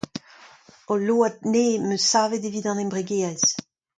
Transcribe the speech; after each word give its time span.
Ul 0.93 1.01
load 1.09 1.35
nevez 1.51 1.79
'm 1.83 1.93
eus 1.95 2.05
savet 2.13 2.47
evit 2.49 2.67
an 2.71 2.81
embregerezh. 2.85 3.49